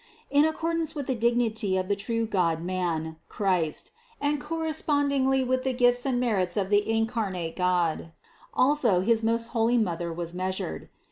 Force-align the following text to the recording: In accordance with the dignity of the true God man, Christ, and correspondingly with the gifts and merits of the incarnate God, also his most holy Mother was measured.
In 0.31 0.45
accordance 0.45 0.95
with 0.95 1.05
the 1.05 1.13
dignity 1.13 1.77
of 1.77 1.87
the 1.87 1.95
true 1.95 2.25
God 2.25 2.59
man, 2.63 3.17
Christ, 3.29 3.91
and 4.19 4.41
correspondingly 4.41 5.43
with 5.43 5.61
the 5.63 5.73
gifts 5.73 6.07
and 6.07 6.19
merits 6.19 6.57
of 6.57 6.71
the 6.71 6.89
incarnate 6.91 7.55
God, 7.55 8.11
also 8.51 9.01
his 9.01 9.21
most 9.21 9.49
holy 9.49 9.77
Mother 9.77 10.11
was 10.11 10.33
measured. 10.33 10.89